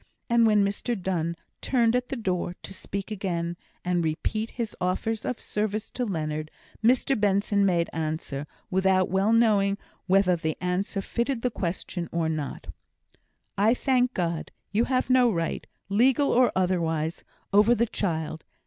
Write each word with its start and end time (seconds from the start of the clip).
And 0.31 0.47
when 0.47 0.65
Mr 0.65 0.99
Donne 0.99 1.35
turned 1.61 1.95
at 1.95 2.09
the 2.09 2.15
door, 2.15 2.55
to 2.63 2.73
speak 2.73 3.11
again, 3.11 3.55
and 3.85 4.03
repeat 4.03 4.49
his 4.49 4.75
offers 4.81 5.25
of 5.25 5.39
service 5.39 5.91
to 5.91 6.05
Leonard, 6.05 6.49
Mr 6.83 7.13
Benson 7.15 7.67
made 7.67 7.87
answer, 7.93 8.47
without 8.71 9.11
well 9.11 9.31
knowing 9.31 9.77
whether 10.07 10.35
the 10.35 10.57
answer 10.59 11.01
fitted 11.03 11.43
the 11.43 11.51
question 11.51 12.09
or 12.11 12.29
not: 12.29 12.65
"I 13.59 13.75
thank 13.75 14.15
God, 14.15 14.49
you 14.71 14.85
have 14.85 15.11
no 15.11 15.29
right, 15.31 15.67
legal 15.87 16.31
or 16.31 16.51
otherwise, 16.55 17.23
over 17.53 17.75
the 17.75 17.85
child. 17.85 18.43